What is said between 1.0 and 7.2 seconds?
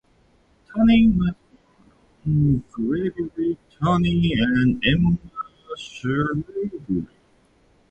was born to Gregory Toney and Emma Shrewsbury.